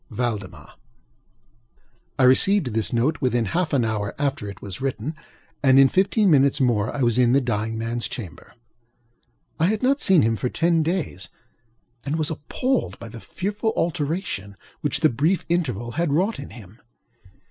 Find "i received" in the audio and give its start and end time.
2.17-2.73